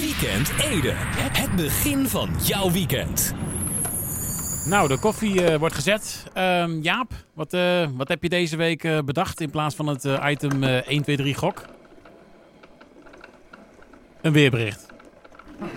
[0.00, 0.92] Weekend Ede.
[1.32, 3.34] Het begin van jouw weekend.
[4.68, 6.24] Nou, de koffie eh, wordt gezet.
[6.32, 10.04] Ehm, Jaap, wat, eh, wat heb je deze week eh, bedacht in plaats van het
[10.04, 11.64] eh, item eh 1, 2, 3 gok?
[14.20, 14.86] Een weerbericht.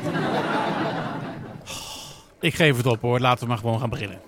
[2.39, 4.19] Ik geef het op hoor, laten we maar gewoon gaan beginnen.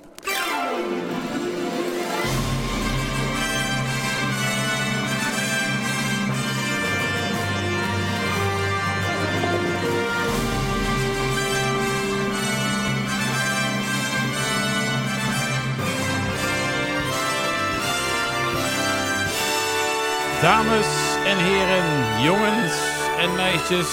[20.42, 20.88] Dames
[21.26, 22.74] en heren, jongens
[23.20, 23.88] en meisjes.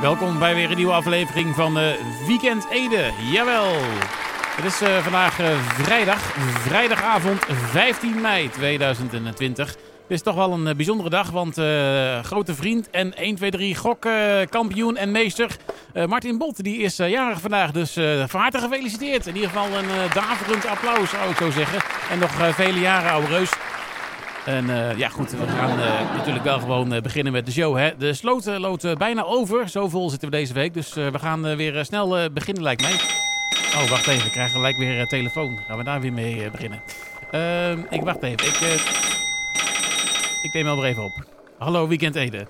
[0.00, 1.92] Welkom bij weer een nieuwe aflevering van eh,
[2.26, 3.10] Weekend Ede.
[3.32, 3.72] Jawel.
[4.56, 6.20] Het is eh, vandaag eh, vrijdag,
[6.66, 9.66] vrijdagavond 15 mei 2020.
[9.68, 9.76] Het
[10.08, 11.54] is toch wel een bijzondere dag, want
[12.26, 15.56] grote vriend en 1, 2, 3 gokkampioen en meester
[16.06, 17.70] Martin Bolt die is jarig vandaag.
[17.70, 17.92] Dus
[18.26, 19.26] van harte gefeliciteerd.
[19.26, 21.78] In ieder geval een daverend applaus zou ik zo zeggen.
[22.10, 23.50] En nog vele jaren oude reus.
[24.44, 27.76] En eh, ja, goed, we gaan eh, natuurlijk wel gewoon eh, beginnen met de show.
[27.76, 27.96] Hè?
[27.96, 29.68] De sloot eh, loopt bijna over.
[29.68, 30.74] Zo vol zitten we deze week.
[30.74, 32.94] Dus we gaan weer snel beginnen, lijkt mij.
[33.74, 34.26] Oh, wacht even.
[34.26, 35.58] Ik krijg gelijk weer telefoon.
[35.66, 36.82] Gaan we daar weer mee beginnen?
[37.30, 38.46] Ehm, ik wacht even.
[38.46, 38.80] Ik,
[40.42, 41.24] ik neem wel weer even op.
[41.58, 42.46] Hallo, Weekend Ede.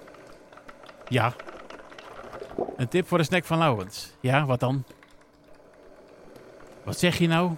[1.08, 1.32] Ja.
[2.76, 4.10] Een tip voor de snack van Laurens.
[4.20, 4.84] Ja, wat dan?
[6.84, 7.50] Wat zeg je nou?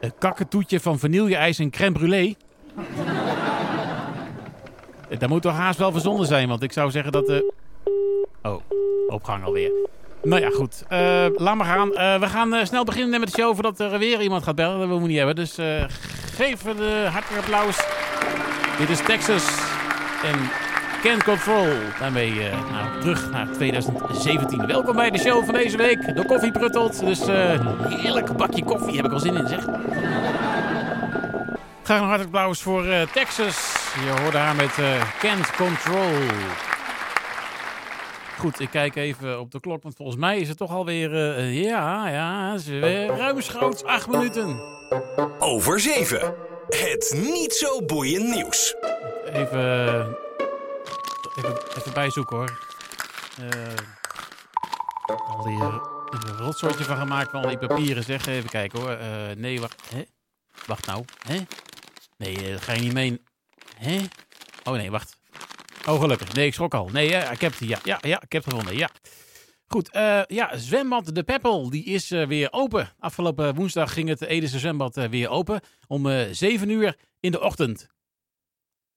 [0.00, 2.45] Een kakkertoetje van vanille-ijs en crème brûlée?
[5.08, 7.26] Eh, Dat moet toch haast wel verzonnen zijn, want ik zou zeggen dat...
[7.26, 7.52] de.
[8.42, 8.60] Oh,
[9.08, 9.70] opgang alweer.
[10.22, 10.84] Nou ja, goed.
[10.88, 11.94] Eh, laat maar gaan.
[11.94, 14.78] Eh, we gaan eh, snel beginnen met de show voordat er weer iemand gaat bellen.
[14.78, 15.34] Dat willen we niet hebben.
[15.36, 15.84] Dus eh,
[16.34, 17.76] geef een hartelijk applaus.
[18.78, 19.58] Dit is Texas
[20.24, 20.34] en
[21.02, 21.66] Can Control.
[21.98, 24.66] Daarmee eh, nou, terug naar 2017.
[24.66, 26.14] Welkom bij de show van deze week.
[26.16, 27.00] De koffie pruttelt.
[27.00, 28.96] Dus eh heerlijk bakje koffie.
[28.96, 29.64] Heb ik al zin in, zeg.
[31.82, 33.75] Graag een hartelijk applaus voor eh, Texas.
[34.04, 34.74] Je hoorde haar met
[35.18, 36.12] Can't Control.
[38.38, 41.36] Goed, ik kijk even op de klok, want volgens mij is het toch alweer...
[41.36, 44.60] eh, ja, ja, is weer ruimschoots acht minuten.
[45.38, 46.34] Over 7.
[46.68, 48.74] Het niet zo boeiend nieuws.
[49.24, 50.16] Even,
[51.36, 52.58] even, even bijzoeken hoor.
[55.28, 58.26] Al die een rotsoortje van gemaakt van al die papieren zeg.
[58.26, 58.98] Even kijken hoor.
[59.36, 59.82] Nee, wacht.
[59.94, 60.02] Hè?
[60.66, 61.04] Wacht nou.
[61.26, 61.38] Hè?
[62.16, 63.22] Nee, dat ga je niet mee.
[63.78, 63.98] Hè?
[64.64, 65.18] Oh nee, wacht.
[65.86, 66.32] Oh, gelukkig.
[66.32, 66.88] Nee, ik schrok al.
[66.88, 67.68] Nee, ik heb het.
[67.68, 68.76] Ja, ja, ja, ik heb het gevonden.
[68.76, 68.90] Ja.
[69.68, 72.92] Goed, eh, ja, zwembad De Peppel, die is eh, weer open.
[72.98, 77.40] Afgelopen woensdag ging het Edese zwembad eh, weer open om eh 7 uur in de
[77.40, 77.88] ochtend.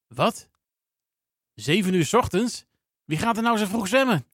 [0.07, 0.49] Wat?
[1.55, 2.65] 7 uur 's ochtends?
[3.05, 4.25] Wie gaat er nou zo vroeg zwemmen?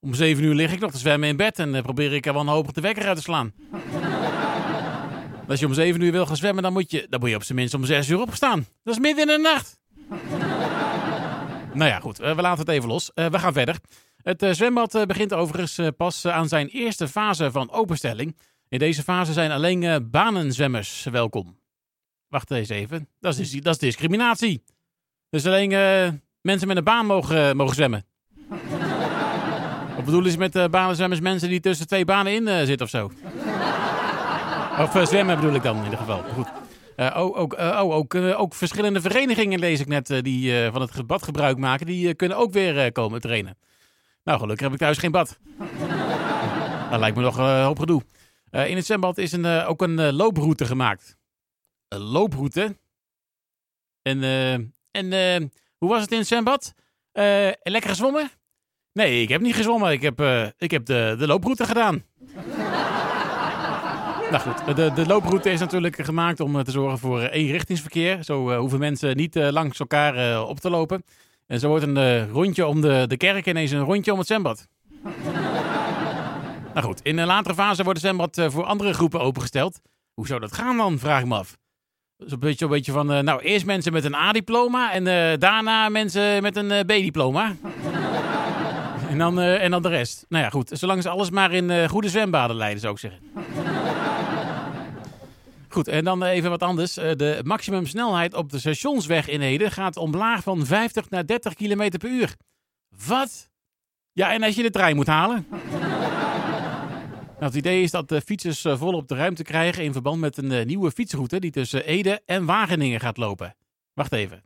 [0.00, 2.72] Om 7 uur lig ik nog te zwemmen in bed en probeer ik er wanhopig
[2.72, 3.52] de wekker uit te slaan.
[5.48, 7.42] Als je om 7 uur wil gaan zwemmen, dan moet je, dan moet je op
[7.42, 8.66] zijn minst om 6 uur opstaan.
[8.82, 9.78] Dat is midden in de nacht.
[11.80, 13.12] nou ja, goed, eh, we laten het even los.
[13.14, 13.76] Eh, we gaan verder.
[14.22, 18.36] Het eh, zwembad begint overigens pas aan zijn eerste fase van openstelling.
[18.68, 21.58] In deze fase zijn alleen banenzwemmers welkom.
[22.28, 23.08] Wacht eens even.
[23.20, 24.64] Dat is, dat is discriminatie.
[25.30, 25.68] Dus alleen
[26.40, 28.06] mensen met een baan mogen, mogen zwemmen.
[29.94, 31.20] Wat bedoelen ze met banenzwemmers?
[31.20, 33.10] Mensen die tussen twee banen in zitten of zo?
[34.78, 36.22] Of zwemmen bedoel ik dan in ieder geval.
[36.34, 36.63] Goed.
[36.96, 40.82] Eh, oh, ook, eh, oh, ook, eh, ook verschillende verenigingen lees ik net die van
[40.82, 41.86] het bad gebruik maken.
[41.86, 43.58] Die kunnen ook weer komen trainen.
[44.24, 45.38] Nou, gelukkig heb ik thuis geen bad.
[46.90, 48.02] dat lijkt me nog een hoop gedoe.
[48.50, 51.16] In het zwembad is een, ook een looproute gemaakt.
[51.88, 52.76] Een looproute?
[54.02, 54.22] En,
[54.90, 56.74] en hoe was het in het zwembad?
[57.62, 58.30] Lekker gezwommen?
[58.92, 59.92] Nee, ik heb niet gezwommen.
[59.92, 60.20] Ik heb,
[60.58, 62.04] ik heb de, de looproute gedaan.
[64.30, 68.22] Nou goed, de, de looproute is natuurlijk gemaakt om eh, te zorgen voor eh, eenrichtingsverkeer.
[68.22, 71.04] Zo eh, hoeven mensen niet langs elkaar op te lopen.
[71.46, 74.68] En zo wordt een rondje om de, de kerk ineens een rondje om het zwembad.
[76.74, 79.80] nou goed, in een latere fase wordt het zwembad voor andere groepen opengesteld.
[80.14, 81.56] Hoe zou dat gaan dan, vraag ik me af.
[82.18, 85.04] Zo'n beetje, een beetje van, nou, eerst mensen met een A-diploma en
[85.38, 87.56] daarna mensen met een B-diploma.
[89.10, 90.24] en, dan, en dan de rest.
[90.28, 90.70] Nou ja, goed.
[90.72, 93.20] Zolang ze alles maar in goede zwembaden leiden, zou ik zeggen.
[95.74, 96.96] Goed, en dan even wat anders.
[96.96, 101.90] Eh, De maximumsnelheid op de stationsweg in Ede gaat omlaag van 50 naar 30 km
[101.98, 102.36] per uur.
[103.06, 103.50] Wat?
[104.12, 105.46] Ja, en als je de trein moet halen?
[105.50, 110.36] Nou, het idee is dat de fietsers eh, volop de ruimte krijgen in verband met
[110.36, 113.56] een eh, nieuwe fietsroute die tussen Ede en Wageningen gaat lopen.
[113.94, 114.42] Wacht even.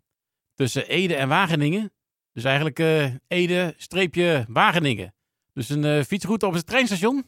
[0.54, 1.92] Tussen Ede en Wageningen?
[2.32, 5.14] Dus eigenlijk uh, Ede, streepje Wageningen.
[5.52, 7.26] Dus een fietsroute op het treinstation.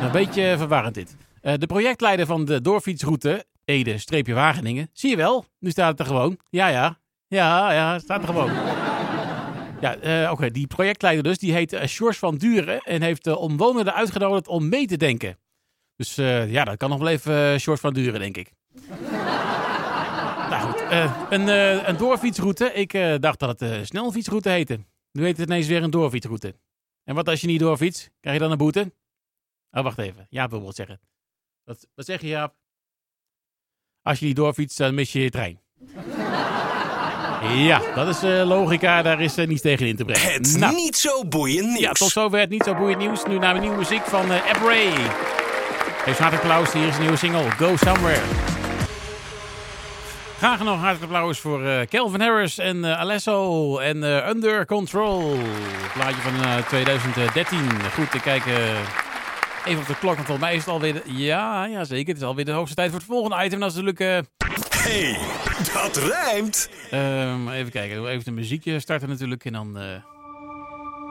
[0.00, 1.16] een beetje verwarrend dit.
[1.44, 4.90] Uh, de projectleider van de doorfietsroute Ede, streepje Wageningen.
[4.92, 6.38] Zie je wel, nu staat het er gewoon.
[6.50, 6.98] Ja, ja.
[7.26, 8.52] Ja, ja, staat er gewoon.
[9.80, 10.50] Ja, uh, oké.
[10.50, 14.86] Die projectleider dus, die heet uh, van Duren en heeft de omwonenden uitgenodigd om mee
[14.86, 15.38] te denken.
[15.96, 18.52] Dus ja, dat kan nog wel even Sjors van Duren, denk ik.
[20.50, 20.82] nou goed,
[21.30, 21.48] een,
[21.88, 22.72] een doorfietsroute.
[22.72, 24.78] Ik dacht dat het een snelfietsroute heette.
[25.12, 26.54] Nu heet het ineens weer een doorfietsroute.
[27.04, 28.10] En wat als je niet doorfietst?
[28.20, 28.92] Krijg je dan een boete?
[29.70, 30.26] Oh, wacht even.
[30.30, 31.00] Wil wat zeggen.
[31.64, 32.54] Wat, zeg je, Jaap?
[34.02, 35.60] Als je niet doorfietst, dan mis je je trein.
[37.52, 39.02] Ja, dat is uh, logica.
[39.02, 40.32] Daar is uh, niets tegen in te brengen.
[40.32, 40.74] Het nou.
[40.74, 41.80] niet zo boeiend nieuws.
[41.80, 43.24] Ja, tot zover het niet zo boeiend nieuws.
[43.24, 44.92] Nu naar de nieuwe muziek van uh, Ed Ray.
[46.04, 46.72] Heeft hartelijk applaus.
[46.72, 48.22] Hier is een nieuwe single, Go Somewhere.
[50.36, 55.38] Graag nog hartelijk applaus voor uh, Calvin Harris en Alesso en Under Control.
[55.94, 57.58] Plaatje van 2013.
[57.94, 58.44] Goed, ik kijk
[59.64, 60.92] even op de klok, want volgens mij is het alweer...
[60.92, 61.02] De...
[61.06, 62.08] Ja, ja, zeker.
[62.08, 63.60] Het is alweer de hoogste tijd voor het volgende item.
[63.60, 64.26] Dat is natuurlijk...
[64.70, 65.18] Hey,
[65.72, 66.70] dat rijmt!
[66.92, 69.72] Um, even kijken, even de muziekje starten natuurlijk en dan...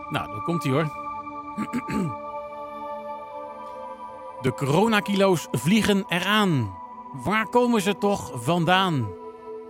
[0.10, 0.92] Nou, dan komt hij hoor.
[4.44, 6.76] De coronakilo's vliegen eraan.
[7.14, 9.08] Waar komen ze toch vandaan?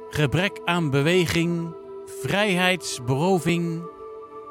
[0.09, 1.75] Gebrek aan beweging,
[2.21, 3.83] vrijheidsberoving.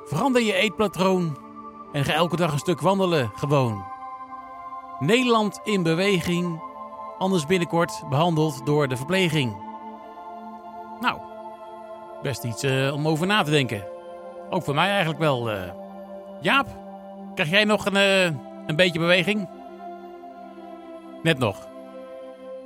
[0.04, 1.38] Verander je eetpatroon
[1.92, 3.91] en ga elke dag een stuk wandelen gewoon.
[5.02, 6.62] Nederland in beweging,
[7.18, 9.56] anders binnenkort behandeld door de verpleging.
[11.00, 11.18] Nou,
[12.22, 13.84] best iets uh, om over na te denken.
[14.50, 15.52] Ook voor mij eigenlijk wel.
[15.52, 15.62] Uh...
[16.40, 16.66] Jaap,
[17.34, 18.24] krijg jij nog een, uh,
[18.66, 19.48] een beetje beweging?
[21.22, 21.68] Net nog.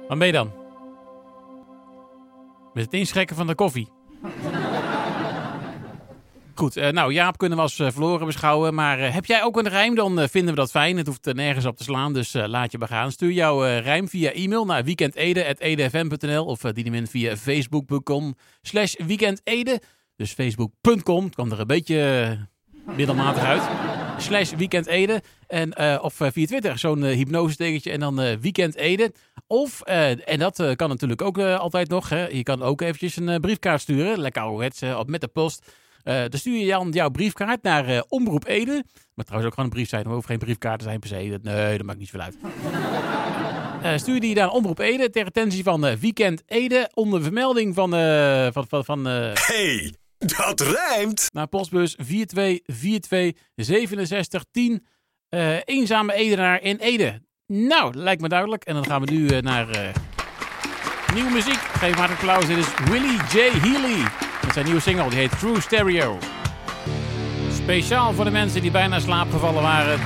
[0.09, 0.51] Waar ben je dan?
[2.73, 3.89] Met het inschrekken van de koffie.
[6.59, 8.75] Goed, uh, nou Jaap kunnen we als uh, verloren beschouwen.
[8.75, 10.97] Maar uh, heb jij ook een rijm, dan vinden we dat fijn.
[10.97, 13.13] Het hoeft nergens op te slaan, dus laat je begaan.
[13.13, 19.81] Stuur jouw rijm via e-mail naar weekendede.edfm.nl of dien hem in via facebook.com slash weekendede.
[20.17, 22.39] Dus facebook.com, kwam er een beetje
[22.97, 23.63] middelmatig uit.
[24.19, 25.23] Slash weekendede.
[25.47, 29.13] En, of via Twitter, zo'n hypnose en dan weekendede.
[29.47, 33.81] Of, en dat kan natuurlijk ook altijd nog, hè, je kan ook eventjes een briefkaart
[33.81, 34.21] sturen.
[34.21, 35.71] Lekker ouderwets, op met de post.
[36.09, 38.85] Uh, dan stuur je dan jouw briefkaart naar uh, Omroep Ede.
[39.15, 40.05] Maar trouwens ook gewoon een brief zijn.
[40.05, 41.39] Er hoeven geen briefkaarten zijn per se.
[41.43, 42.37] Nee, dat maakt niet veel uit.
[43.83, 46.91] uh, stuur die naar Omroep Ede ter attentie van Weekend Ede.
[46.95, 47.91] Onder vermelding van...
[48.53, 51.29] van, van, van hey, dat rijmt!
[51.33, 54.87] Naar postbus 4242 6710.
[55.65, 57.23] eenzame Edenaar in Ede.
[57.47, 58.65] Nou, lijkt me duidelijk.
[58.65, 59.93] En dan gaan we nu naar
[61.15, 61.59] nieuwe muziek.
[61.59, 62.47] Geef maar een applaus.
[62.47, 63.51] Dit is Willie J.
[63.59, 64.26] Healy.
[64.47, 66.19] Met zijn nieuwe single, die heet True Stereo.
[67.53, 70.01] Speciaal voor de mensen die bijna slaapgevallen waren.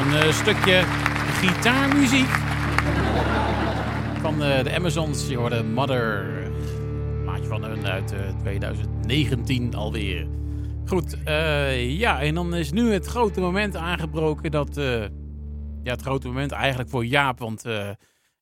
[0.00, 0.82] Een uh, stukje
[1.38, 2.28] gitaarmuziek.
[4.20, 5.28] Van uh, de Amazons.
[5.28, 6.24] Je hoorde Mother.
[7.24, 10.26] Maatje van hun uit uh, 2019 alweer.
[10.86, 11.16] Goed,
[11.76, 14.74] ja, en dan is nu het grote moment aangebroken dat...
[15.82, 17.64] ja, het grote moment eigenlijk voor Jaap, want...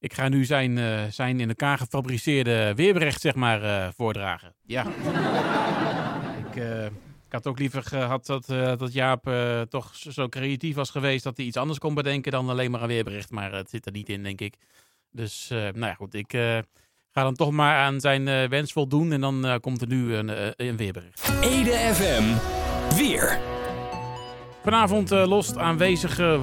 [0.02, 4.54] Ik ga nu zijn, uh, zijn in elkaar gefabriceerde weerbericht, zeg maar, uh, voordragen.
[4.66, 4.86] Ja.
[6.48, 6.92] ik, uh, ik,
[7.30, 8.46] had ook liever gehad dat,
[8.78, 9.30] dat Jaap
[9.68, 12.88] toch zo creatief was geweest dat hij iets anders kon bedenken dan alleen maar een
[12.88, 13.30] weerbericht.
[13.30, 14.54] Maar het zit er niet in, denk ik.
[15.10, 16.14] Dus, nou ja, goed.
[16.14, 16.30] Ik
[17.10, 20.30] ga dan toch maar aan zijn wens voldoen en dan komt er nu een,
[20.66, 21.32] een weerbericht.
[21.40, 22.24] Ede FM.
[22.96, 23.51] Weer.
[24.62, 26.38] Vanavond uh, lost aanwezige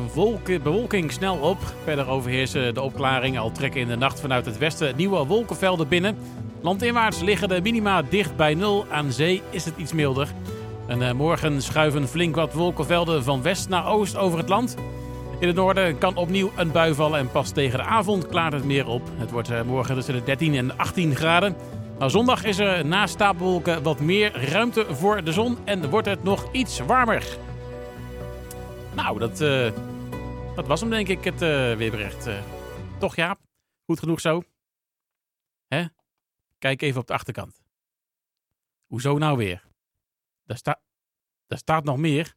[0.63, 1.57] bewolking snel op.
[1.83, 6.17] Verder overheersen de opklaringen al trekken in de nacht vanuit het westen nieuwe wolkenvelden binnen.
[6.61, 8.85] Landinwaarts liggen de minima dicht bij nul.
[8.91, 10.27] Aan zee is het iets milder.
[10.87, 14.75] En uh, morgen schuiven flink wat wolkenvelden van west naar oost over het land.
[15.39, 18.65] In het noorden kan opnieuw een bui vallen en pas tegen de avond klaart het
[18.65, 19.01] meer op.
[19.17, 21.55] Het wordt uh, morgen tussen de 13 en 18 graden.
[21.99, 26.23] Nou, zondag is er na stapelwolken wat meer ruimte voor de zon en wordt het
[26.23, 27.23] nog iets warmer.
[28.99, 29.75] Nou, dat, uh,
[30.55, 32.27] dat was hem denk ik, het uh, weerbericht.
[32.27, 32.43] Uh,
[32.99, 33.39] toch Jaap?
[33.85, 34.43] Goed genoeg zo?
[35.67, 35.85] Hè?
[36.57, 37.63] Kijk even op de achterkant.
[38.87, 39.67] Hoezo nou weer?
[40.43, 40.81] Daar, sta
[41.47, 42.35] daar staat nog meer.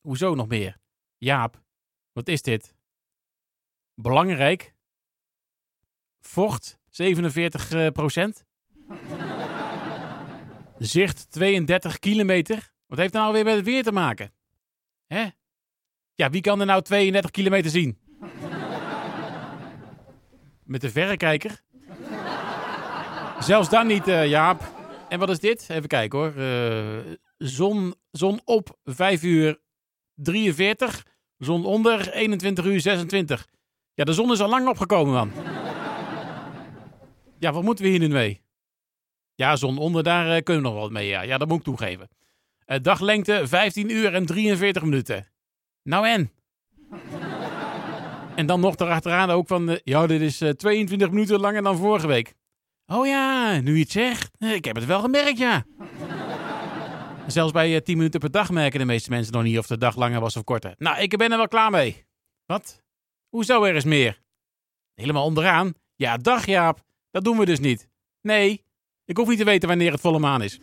[0.00, 0.78] Hoezo nog meer?
[1.18, 1.62] Jaap,
[2.12, 2.74] wat is dit?
[3.94, 4.74] Belangrijk?
[6.20, 8.44] Vocht 47 procent?
[10.78, 12.72] Zicht 32 kilometer?
[12.86, 14.32] Wat heeft nou weer met het weer te maken?
[15.12, 15.26] Hè?
[16.14, 17.98] Ja, wie kan er nou 32 kilometer zien?
[20.64, 21.60] Met de verrekijker?
[23.38, 24.62] Zelfs dan niet, uh, Jaap.
[25.08, 25.66] En wat is dit?
[25.68, 26.34] Even kijken hoor.
[26.36, 29.60] Uh, zon, zon op 5 uur
[30.14, 31.06] 43.
[31.38, 33.48] Zon onder 21 uur 26.
[33.94, 35.32] Ja, de zon is al lang opgekomen, man.
[37.38, 38.42] Ja, wat moeten we hier nu mee?
[39.34, 41.08] Ja, zon onder, daar uh, kunnen we nog wat mee.
[41.08, 42.08] Ja, ja dat moet ik toegeven.
[42.72, 45.26] Uh, daglengte 15 uur en 43 minuten.
[45.82, 46.30] Nou en?
[48.36, 49.70] en dan nog erachteraan ook van...
[49.70, 52.34] Uh, ja, dit is 22 minuten langer dan vorige week.
[52.86, 54.30] Oh ja, nu je het zegt.
[54.38, 55.64] Ik heb het wel gemerkt, ja.
[57.26, 59.96] Zelfs bij 10 minuten per dag merken de meeste mensen nog niet of de dag
[59.96, 60.74] langer was of korter.
[60.78, 62.04] Nou, ik ben er wel klaar mee.
[62.46, 62.82] Wat?
[63.28, 64.20] Hoezo er is meer?
[64.94, 65.74] Helemaal onderaan?
[65.96, 66.80] Ja, dag Jaap.
[67.10, 67.88] Dat doen we dus niet.
[68.20, 68.64] Nee,
[69.04, 70.60] ik hoef niet te weten wanneer het volle maan is.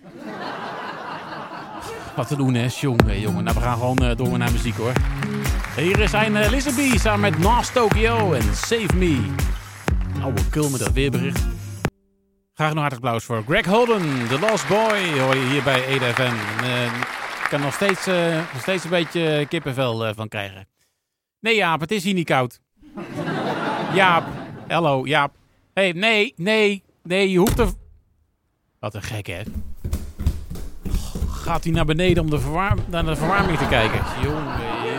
[2.15, 3.43] Wat te doen, hè, jongen, jongen.
[3.43, 4.93] Nou, we gaan gewoon uh, door naar muziek, hoor.
[5.75, 9.33] Hier zijn uh, Lizzie samen met Nas Tokyo en Save Me.
[10.21, 11.45] Oude kul met dat weerbericht.
[12.53, 16.63] Graag nog hartelijk applaus voor Greg Holden, The Lost Boy, hoor je hier bij EDFM.
[16.63, 18.05] Uh, ik kan nog steeds,
[18.53, 20.67] nog steeds een beetje kippenvel van krijgen.
[21.39, 22.59] Nee Jaap, het is hier niet koud.
[23.93, 24.23] Jaap,
[24.67, 25.35] hallo Jaap.
[25.73, 27.69] hey, nee, nee, nee, je hoeft er...
[28.79, 29.41] Wat een gek, hè?
[31.49, 32.39] Gaat hij naar beneden om de
[32.85, 33.99] naar de verwarming te kijken?
[34.21, 34.43] Jongen,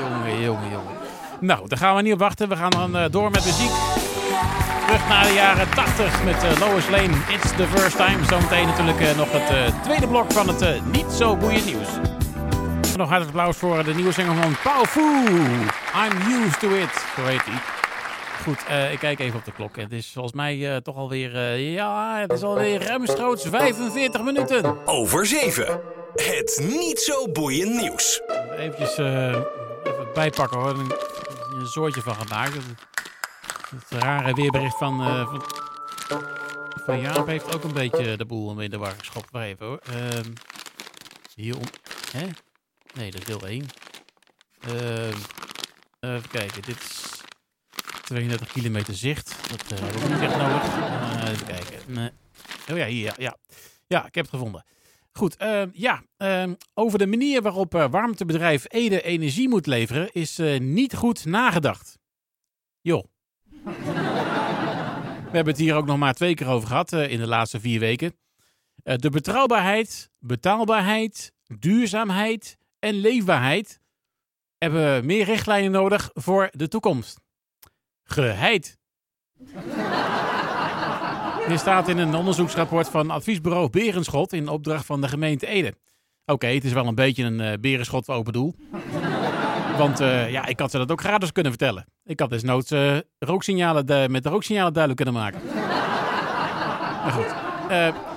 [0.01, 0.93] jongen, jongen, jongen.
[1.41, 2.49] Nou, daar gaan we niet op wachten.
[2.49, 3.71] We gaan dan door met muziek.
[4.87, 7.17] Terug naar de jaren 80 met uh, Lois Lane.
[7.29, 8.25] It's the first time.
[8.25, 11.89] Zometeen natuurlijk uh, nog het uh, tweede blok van het niet zo boeiend nieuws.
[12.97, 15.01] Nog hartelijk applaus voor de nieuwe zanger van Pau Fu.
[15.01, 17.05] I'm used to it.
[17.17, 17.61] Zo heet hij.
[18.43, 19.77] Goed, ik kijk even op de klok.
[19.77, 21.59] Het is volgens mij toch alweer...
[21.59, 24.87] ja, het is alweer ruimschoots 45 minuten.
[24.87, 26.00] Over 7.
[26.21, 28.21] Het niet zo boeiend nieuws.
[28.57, 29.47] Even even
[30.15, 30.79] bijpakken hoor.
[31.53, 32.55] Een soortje van gemaakt.
[32.55, 35.35] Het rare weerbericht van, uh,
[36.09, 36.25] van,
[36.85, 39.33] van Jaap heeft ook een beetje de boel in de war geschopt.
[39.33, 39.81] Maar even hoor.
[39.91, 40.21] Uh,
[41.35, 41.65] hier om...
[42.13, 42.27] Hè?
[42.95, 43.67] Nee, dat is deel 1.
[44.69, 45.07] Uh,
[46.01, 46.63] even kijken.
[46.63, 47.21] Dit is
[48.03, 49.37] 32 kilometer zicht.
[49.51, 50.77] Dat uh, hebben we niet echt nodig.
[50.77, 52.13] Uh, even kijken.
[52.71, 53.15] Oh ja, hier.
[53.19, 53.37] Ja.
[53.87, 54.65] ja, ik heb het gevonden.
[55.13, 60.39] Goed, uh, ja, uh, over de manier waarop uh, warmtebedrijf Ede energie moet leveren is
[60.59, 61.99] niet goed nagedacht.
[62.81, 63.05] Joh.
[65.31, 67.81] We hebben het hier ook nog maar twee keer over gehad in de laatste vier
[67.81, 68.17] weken.
[68.83, 73.81] de betrouwbaarheid, betaalbaarheid, duurzaamheid en leefbaarheid
[74.59, 77.21] hebben meer richtlijnen nodig voor de toekomst.
[78.03, 78.79] Geheid.
[81.51, 85.75] Dit staat in een onderzoeksrapport van adviesbureau Berenschot in opdracht van de gemeente Ede.
[86.27, 88.55] Oké, het is wel een beetje een uh, berenschot open doel.
[89.79, 91.85] Want uh, ja, ik had ze dat ook gratis kunnen vertellen.
[92.05, 95.41] Ik had desnoods uh, rooksignalen de, met de rooksignalen duidelijk kunnen maken.
[97.03, 97.35] maar goed.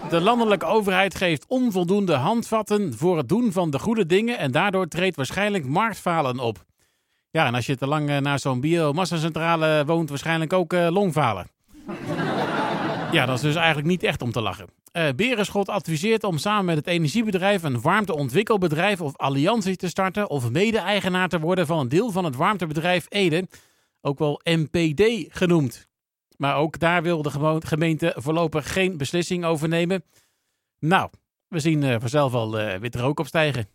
[0.10, 4.88] de landelijke overheid geeft onvoldoende handvatten voor het doen van de goede dingen en daardoor
[4.88, 6.64] treedt waarschijnlijk marktfalen op.
[7.30, 11.48] Ja, en als je te lang naar zo'n biomassacentrale woont, waarschijnlijk ook longfalen.
[13.14, 14.68] Ja, dat is dus eigenlijk niet echt om te lachen.
[14.94, 20.50] Uh, Berenschot adviseert om samen met het energiebedrijf een warmteontwikkelbedrijf of alliantie te starten of
[20.50, 23.48] mede-eigenaar te worden van een deel van het warmtebedrijf Ede,
[24.02, 25.88] ook wel MPD genoemd.
[26.38, 30.04] Maar ook daar wil de gemeente voorlopig geen beslissing over nemen.
[30.80, 31.10] Nou,
[31.48, 33.68] we zien uh, vanzelf al uh, wit rook opstijgen.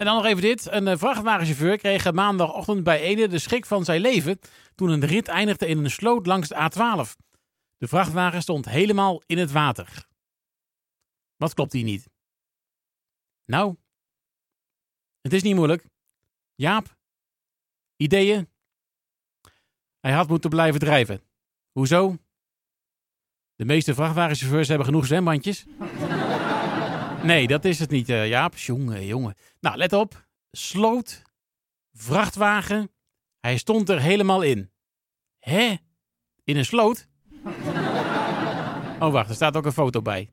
[0.00, 0.66] En dan nog even dit.
[0.66, 4.38] Een vrachtwagenchauffeur kreeg maandagochtend bij Ede de schrik van zijn leven
[4.74, 7.24] toen een rit eindigde in een sloot langs de A12.
[7.76, 10.06] De vrachtwagen stond helemaal in het water.
[11.36, 12.08] Wat klopt hier niet?
[13.44, 13.76] Nou,
[15.20, 15.84] het is niet moeilijk.
[16.54, 16.96] Jaap,
[17.96, 18.48] ideeën?
[20.00, 21.22] Hij had moeten blijven drijven.
[21.72, 22.16] Hoezo?
[23.54, 25.66] De meeste vrachtwagenchauffeurs hebben genoeg zwembandjes.
[27.22, 28.56] Nee, dat is het niet, uh, Jaap.
[28.56, 29.34] Jongen, jongen.
[29.60, 30.26] Nou, let op.
[30.50, 31.22] Sloot,
[31.92, 32.90] vrachtwagen.
[33.40, 34.70] Hij stond er helemaal in.
[35.38, 35.74] Hè?
[36.44, 37.08] In een sloot?
[38.98, 40.30] Oh, wacht, er staat ook een foto bij.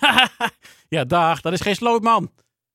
[0.88, 2.30] ja, dag, dat is geen sloot, man.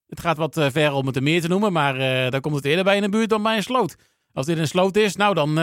[0.08, 2.56] Het gaat wat uh, ver om het een meer te noemen, maar uh, dan komt
[2.56, 3.96] het eerder bij in een buurt dan bij een sloot.
[4.34, 5.56] Als dit een sloot is, nou dan,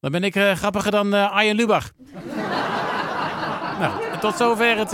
[0.00, 1.92] dan ben ik grappiger dan Arjen Lubach.
[3.80, 4.90] nou, tot zover het...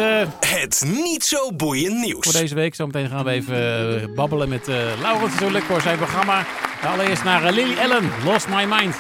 [0.47, 2.31] Het niet zo boeiend nieuws.
[2.31, 2.75] Voor deze week.
[2.75, 6.45] Zometeen gaan we even babbelen met uh, Laurens natuurlijk voor zijn programma.
[6.85, 8.97] Allereerst naar Lily Ellen, Lost My Mind.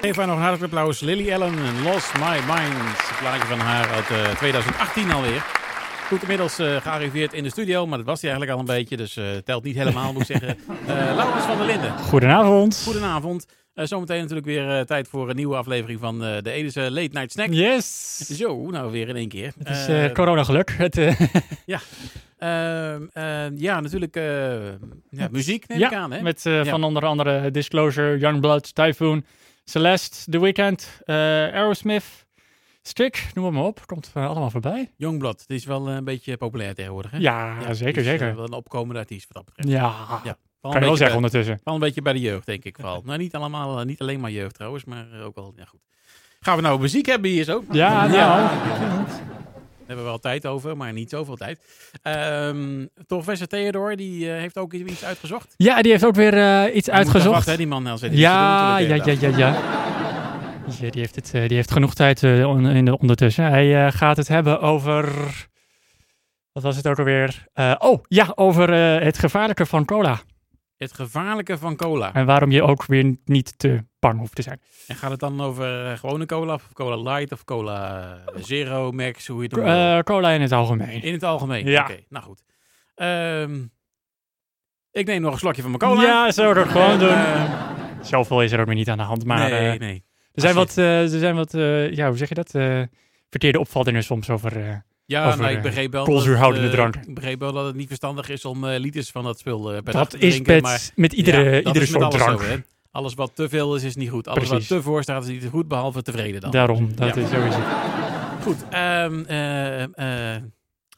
[0.00, 1.00] Even nog een hartelijk applaus.
[1.00, 2.74] Lily Allen en Lost My Mind.
[2.74, 5.44] Een plaatje van haar uit uh, 2018 alweer.
[6.08, 8.96] Goed, inmiddels eh, gearriveerd in de studio, maar dat was hij eigenlijk al een beetje,
[8.96, 10.58] dus eh, telt niet helemaal, moet ik zeggen.
[10.68, 11.98] Uh, Laurens van der Linden.
[11.98, 12.82] Goedenavond.
[12.84, 13.46] Goedenavond.
[13.74, 17.52] Uh, zometeen natuurlijk weer tijd voor een nieuwe aflevering van de Edese Late Night Snack.
[17.52, 18.16] Yes.
[18.16, 19.52] Zo, nou weer in één keer.
[19.64, 20.70] Het is corona geluk.
[20.70, 20.94] Het,
[21.66, 21.80] ja.
[22.38, 24.14] Ehm, ja, natuurlijk
[25.10, 26.12] ja, muziek neem ja, ik aan.
[26.12, 26.22] Hè?
[26.22, 29.24] Met van onder andere Disclosure, Youngblood, Typhoon,
[29.64, 32.24] Celeste, The Weeknd, Aerosmith.
[32.82, 33.86] Strik, noem maar op.
[33.86, 34.90] Komt allemaal voorbij.
[34.96, 37.10] Youngblood, het is wel een beetje populair tegenwoordig.
[37.10, 37.18] Hè?
[37.18, 38.36] Ja, ja, zeker, is, zeker.
[38.36, 39.78] Wel een opkomende artiest wat dat betreft.
[39.78, 40.36] Ja, ja.
[40.70, 41.60] Kan je wel zeggen bij, ondertussen.
[41.64, 43.02] Wel een beetje bij de jeugd, denk ik wel.
[43.06, 45.80] nou, niet, allemaal, niet alleen maar jeugd trouwens, maar ook wel, ja goed.
[46.40, 47.64] Gaan we nou muziek hebben hier zo?
[47.70, 48.12] Ja, ja.
[48.12, 48.36] ja.
[48.38, 51.60] Daar hebben we wel tijd over, maar niet zoveel tijd.
[52.02, 55.54] Um, professor Theodor, die heeft ook iets uitgezocht.
[55.56, 57.34] Ja, die heeft ook weer iets uitgezocht.
[57.34, 57.82] Wacht, hè, die man.
[57.82, 59.82] Nou, ja, ja, ja, ja, ja.
[60.80, 62.38] Ja, die, heeft het, die heeft genoeg tijd uh,
[62.76, 63.44] in de, ondertussen.
[63.44, 65.12] Hij uh, gaat het hebben over.
[66.52, 67.46] Wat was het ook alweer?
[67.54, 70.20] Uh, oh, ja, over het gevaarlijke van cola.
[70.76, 72.14] Het gevaarlijke van cola.
[72.14, 74.60] En waarom je ook weer niet te bang hoeft te zijn.
[74.86, 79.42] En gaat het dan over gewone cola, of cola light of cola zero, max, hoe
[79.42, 80.04] je het noemt?
[80.04, 81.02] cola in het algemeen.
[81.02, 81.82] In het algemeen, ja.
[81.82, 81.92] oké.
[81.92, 82.42] Okay, nou goed.
[82.96, 83.72] Um,
[84.90, 86.02] ik neem nog een slokje van mijn cola.
[86.02, 87.16] Ja, zo dat gewoon doen.
[88.02, 89.50] Zoveel is er ook weer niet aan de hand, maar...
[89.50, 90.04] Nee, nee.
[90.32, 92.54] Er zijn wat, uh, er zijn wat uh, ja, hoe zeg je dat?
[92.54, 92.82] Uh,
[93.30, 94.84] verkeerde opvattingen soms over.
[95.06, 96.04] Ja, over, nou, ik begreep wel.
[96.04, 96.96] koolzuurhoudende drank.
[96.96, 99.94] Ik begreep wel dat het niet verstandig is om liters van dat spul per dat
[99.94, 100.52] dag te drinken.
[100.52, 102.40] met, maar, met iedere, ja, iedere soort drank.
[102.40, 102.56] Zo,
[102.90, 104.28] alles wat te veel is, is niet goed.
[104.28, 104.68] Alles Precies.
[104.68, 106.50] wat te voor staat, is niet goed, behalve tevreden dan.
[106.50, 107.22] Daarom, dat ja.
[107.22, 107.58] is sowieso.
[108.42, 109.26] Goed, um,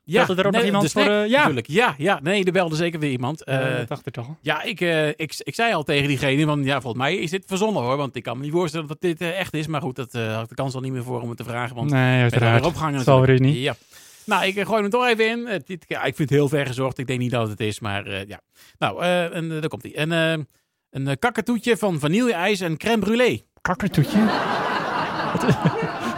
[0.09, 1.15] ja, Belde er ook nee, nog iemand snack, voor?
[1.15, 1.39] Uh, ja.
[1.39, 1.67] Natuurlijk.
[1.67, 3.49] Ja, ja, nee, er belde zeker weer iemand.
[3.49, 4.29] Uh, uh, dacht ik toch.
[4.41, 7.45] Ja, ik, uh, ik, ik zei al tegen diegene, van ja, volgens mij is dit
[7.47, 7.97] verzonnen hoor.
[7.97, 9.67] Want ik kan me niet voorstellen dat dit echt is.
[9.67, 11.77] Maar goed, dat had ik de kans al niet meer voor om het te vragen.
[11.77, 12.61] Want nee, uiteraard.
[12.61, 13.57] weer opgehangen zal weer niet.
[13.57, 13.77] Ja.
[14.27, 15.63] Nou, ik gooi hem toch even in.
[15.65, 16.99] dit, ja, ik vind het heel ver gezocht.
[16.99, 18.41] Ik denk niet dat het is, maar ja.
[18.79, 19.03] Nou,
[19.33, 19.95] en daar komt hij.
[19.95, 20.11] En
[20.91, 23.45] een kakatoetje van vanille-ijs en crème brûlée.
[23.61, 24.19] Kakatoetje?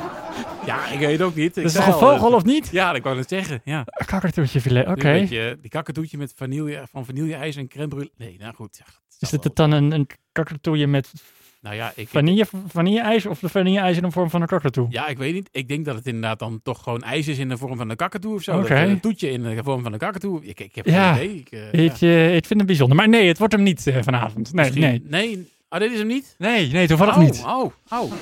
[0.69, 1.57] Ja, ik weet het ook niet.
[1.57, 2.69] Ik dat is toch een vogel of niet?
[2.71, 3.61] Ja, dat wou ik het zeggen.
[3.65, 3.85] Ja.
[4.07, 4.99] Kakatoetje filet, oké.
[4.99, 5.27] Okay.
[5.61, 8.17] Die kakatoetje met vanille, van vanille-ijs en crème brûlée.
[8.17, 8.77] Nee, nou goed.
[8.77, 8.85] Ja,
[9.19, 11.13] is het dan een, een kakatoetje met
[11.61, 14.87] nou ja, ik, vanille, vanille-ijs of de vanille-ijs in de vorm van een kakatoe?
[14.91, 15.49] Ja, ik weet niet.
[15.53, 17.97] Ik denk dat het inderdaad dan toch gewoon ijs is in de vorm van een
[17.97, 18.59] kakatoe of zo.
[18.59, 18.89] Okay.
[18.89, 20.45] Een toetje in de vorm van een kakatoe.
[20.45, 21.15] Ik, ik heb ja.
[21.15, 21.39] geen idee.
[21.39, 22.09] Ik, uh, ik, ja.
[22.09, 22.97] ik vind het bijzonder.
[22.97, 24.53] Maar nee, het wordt hem niet uh, vanavond.
[24.53, 25.27] Nee, Misschien, nee.
[25.35, 26.35] Nee, oh, dit is hem niet?
[26.39, 27.43] Nee, nee, toevallig oh, niet.
[27.47, 28.13] Oh, oh, oh.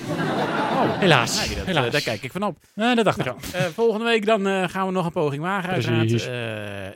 [0.98, 1.46] Helaas.
[1.46, 1.90] Nee, dat, Helaas.
[1.90, 2.58] Daar kijk ik van op.
[2.74, 3.60] Nee, dat dacht nou, ik al.
[3.60, 6.26] Uh, volgende week dan gaan we nog een poging wagen uiteraard.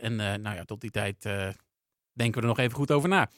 [0.03, 1.23] En nou ja, tot die tijd
[2.13, 3.29] denken we er nog even goed over na.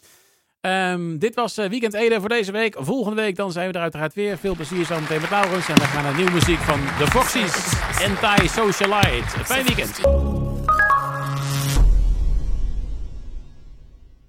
[0.66, 2.76] Um, dit was Weekend Ede voor deze week.
[2.78, 4.38] Volgende week dan zijn we er uiteraard weer.
[4.38, 5.68] Veel plezier zo meteen met Laurens.
[5.68, 7.74] En we gaan naar nieuwe muziek van The Foxys.
[8.06, 9.44] Anti-Socialite.
[9.44, 10.41] Fijn weekend.